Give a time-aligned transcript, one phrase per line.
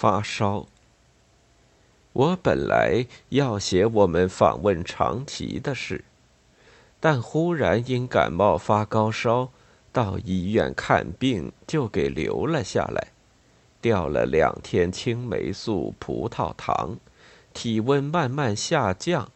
[0.00, 0.68] 发烧。
[2.12, 6.04] 我本来要写我们访问长崎的事，
[7.00, 9.50] 但忽然因感冒发高烧，
[9.90, 13.08] 到医院看病就给留了下来，
[13.80, 16.98] 吊了两天青霉素、葡萄糖，
[17.52, 19.28] 体温慢慢下降，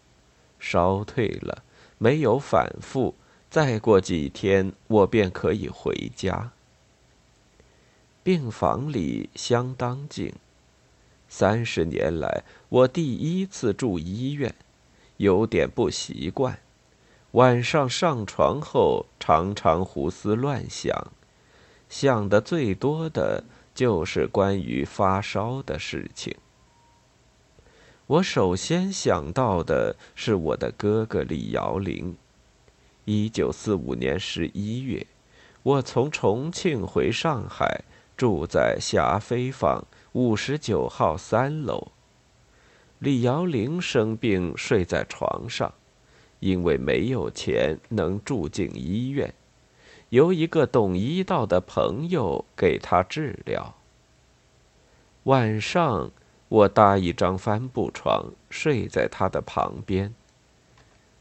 [0.60, 1.64] 烧退了，
[1.98, 3.16] 没有反复。
[3.50, 6.52] 再过几天，我便可以回家。
[8.22, 10.32] 病房里相当静。
[11.34, 14.54] 三十年来，我第一次住医院，
[15.16, 16.58] 有点不习惯。
[17.30, 21.10] 晚上上床后，常常胡思乱想，
[21.88, 26.36] 想的最多的就是关于发烧的事情。
[28.06, 32.14] 我首先想到的是我的哥哥李尧林。
[33.06, 35.06] 一九四五年十一月，
[35.62, 37.84] 我从重庆回上海，
[38.18, 39.86] 住在霞飞坊。
[40.12, 41.88] 五十九号三楼，
[42.98, 45.72] 李瑶玲生病睡在床上，
[46.40, 49.32] 因为没有钱能住进医院，
[50.10, 53.74] 由一个懂医道的朋友给她治疗。
[55.22, 56.10] 晚上，
[56.50, 60.12] 我搭一张帆布床睡在她的旁边。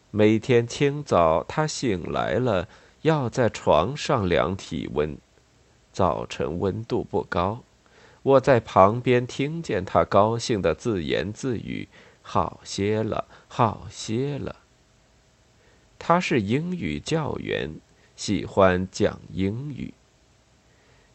[0.09, 2.67] 每天清早，她醒来了，
[3.03, 5.17] 要在床上量体温，
[5.93, 7.63] 早晨温度不高。
[8.23, 11.89] 我在旁边听见他高兴的自言自语
[12.21, 14.57] ：“好些了，好些了。”
[15.97, 17.79] 他是英语教员，
[18.15, 19.93] 喜欢讲英语。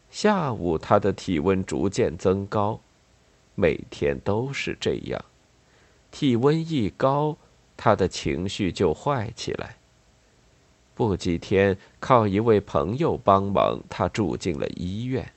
[0.09, 2.81] 下午他的体温逐渐增高，
[3.55, 5.23] 每天都是这样。
[6.11, 7.37] 体温一高，
[7.75, 9.77] 他的情绪就坏起来。
[10.93, 15.33] 不几天，靠一位朋友帮忙，他住进了医院。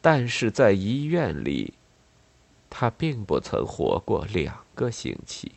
[0.00, 1.74] 但是在医院里，
[2.70, 5.52] 他并不曾活过两个星期。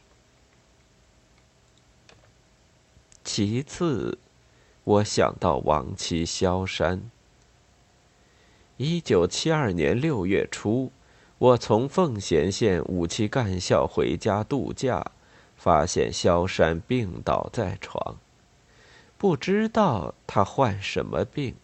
[3.23, 4.17] 其次，
[4.83, 7.09] 我想到亡妻萧山。
[8.77, 10.91] 一九七二年六月初，
[11.37, 15.11] 我从奉贤县武器干校回家度假，
[15.55, 18.17] 发现萧山病倒在床，
[19.19, 21.55] 不知道他患什么病，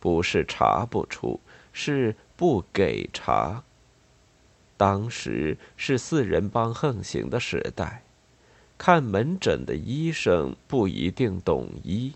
[0.00, 1.38] 不是查不出。
[1.72, 3.62] 是不给查。
[4.76, 8.02] 当时是四人帮横行的时代，
[8.78, 12.14] 看门诊的医生不一定懂医。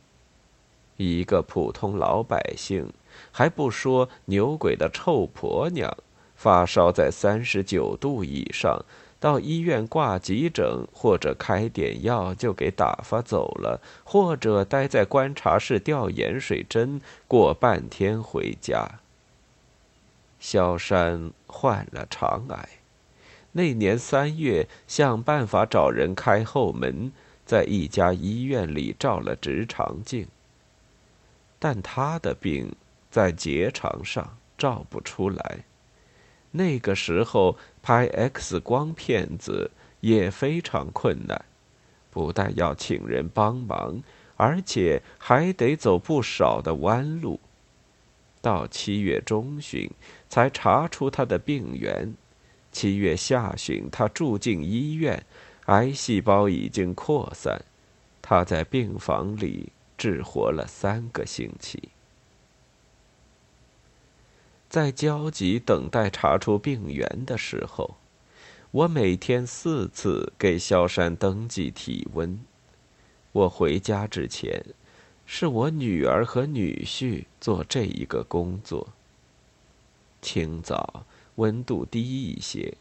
[0.96, 2.92] 一个普通老百姓，
[3.32, 5.94] 还不说牛鬼的臭婆娘，
[6.36, 8.82] 发烧在三十九度以上，
[9.20, 19.00] 到医院挂急诊或者开点药就给打发走了，或者待在观察室吊盐水针，过半天回家。
[20.46, 22.68] 萧山患了肠癌，
[23.52, 27.10] 那年三月想办法找人开后门，
[27.46, 30.28] 在一家医院里照了直肠镜。
[31.58, 32.76] 但他的病
[33.10, 35.64] 在结肠上照不出来，
[36.50, 41.42] 那个时候拍 X 光片子也非常困难，
[42.10, 44.02] 不但要请人帮忙，
[44.36, 47.40] 而且还得走不少的弯路。
[48.44, 49.90] 到七月中旬，
[50.28, 52.12] 才查出他的病源。
[52.70, 55.24] 七月下旬，他住进医院，
[55.64, 57.64] 癌细胞已经扩散。
[58.20, 61.88] 他在病房里只活了三个星期。
[64.68, 67.96] 在焦急等待查出病源的时候，
[68.70, 72.38] 我每天四次给萧山登记体温。
[73.32, 74.62] 我回家之前。
[75.26, 78.88] 是我女儿和女婿做这一个工作。
[80.20, 81.04] 清早
[81.36, 82.76] 温度低一些，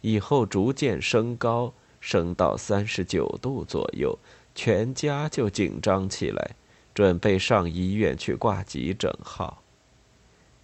[0.00, 4.18] 以后逐渐升高，升到三十九度左右，
[4.54, 6.56] 全家就紧张起来，
[6.94, 9.62] 准备上医院去挂急诊号。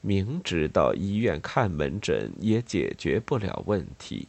[0.00, 4.28] 明知道医院看门诊也解决不了问题，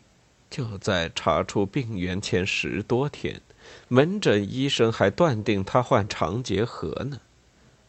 [0.55, 3.41] 就在查出病源前十多天。
[3.89, 7.19] 门诊医生还断定他患肠结核呢，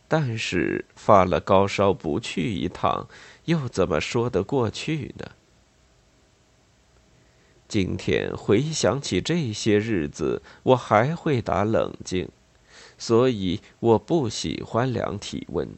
[0.09, 3.07] 但是发了高烧不去一趟，
[3.45, 5.31] 又怎么说得过去呢？
[7.69, 12.29] 今天回想起这些日子，我还会打冷静，
[12.99, 15.69] 所以我不喜欢量体温。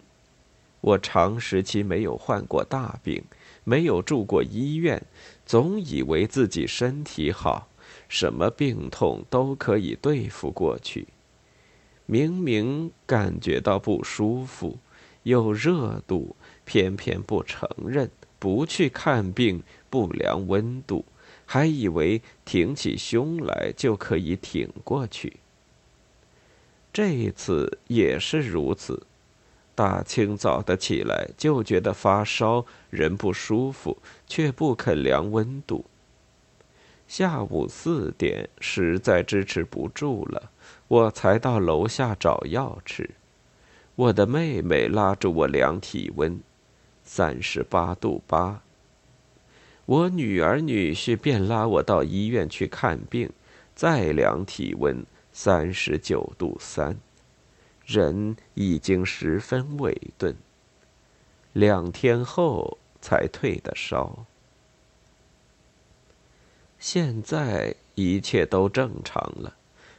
[0.81, 3.23] 我长时期没有患过大病，
[3.69, 5.03] 没有住过医院，
[5.44, 7.69] 总以为自己身体好。
[8.09, 11.06] 什么病痛都可以对付过去。
[12.06, 14.79] 明明感觉到不舒服，
[15.25, 16.35] 有热度，
[16.65, 21.05] 偏偏不承认，不去看病，不量温度，
[21.44, 25.37] 还以为挺起胸来就可以挺过去。
[26.91, 29.03] 这一次也是如此，
[29.78, 33.96] 大清早的起来就觉得发烧，人不舒服，
[34.26, 35.84] 却不肯量温度。
[37.06, 40.50] 下午四点，实在支持不住了，
[40.88, 43.08] 我才到楼下找药吃。
[43.94, 46.40] 我的妹妹拉住我量体温，
[47.04, 48.60] 三十八度八。
[49.86, 53.30] 我女儿女婿便拉我到医院去看病，
[53.76, 56.98] 再量体温，三十九度三，
[57.88, 60.37] 人已经十分萎顿。
[61.55, 64.26] 两天后才退的烧。
[66.79, 69.56] 现在一切都正常了，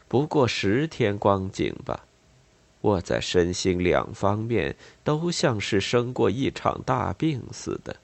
[0.07, 2.05] 不过十天光景吧。
[2.81, 7.95] 我在身心两方面都像是生过一场大病似的。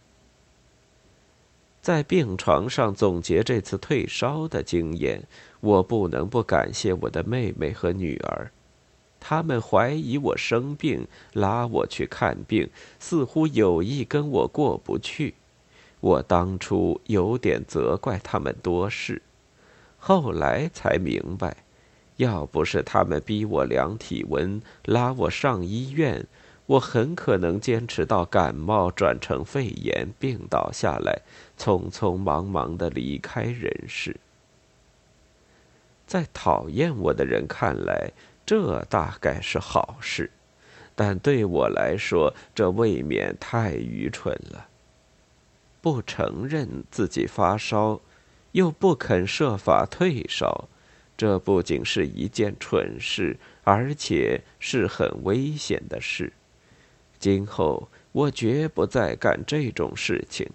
[1.81, 5.27] 在病床上总结这次退烧的经验，
[5.59, 8.51] 我不能不感谢我的妹妹和女儿，
[9.27, 12.69] 他们怀疑我生病，拉我去看病，
[12.99, 15.33] 似乎有意跟我过不去。
[15.99, 19.23] 我当初有点责怪他们多事，
[19.97, 21.57] 后来才明白，
[22.17, 26.27] 要不是他们逼我量体温、拉我上医院，
[26.67, 31.23] 我很可能坚持到感冒转成肺炎，病倒下来，
[31.57, 34.17] 匆匆忙忙的离开人世。
[36.05, 38.11] 在讨厌我的人看来，
[38.45, 40.29] 这大概是好事，
[40.95, 44.67] 但对我来说，这未免太愚蠢了。
[45.81, 48.01] 不承认自己发烧，
[48.51, 50.67] 又不肯设法退烧，
[51.17, 56.33] 这不仅是一件蠢事，而且是很危险的事。
[57.17, 60.47] 今后我绝不再干这种事情，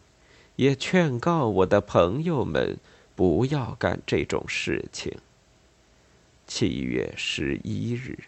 [0.56, 2.78] 也劝告我的朋友们
[3.14, 5.16] 不要干这种事情。
[6.52, 8.18] 七月十一日。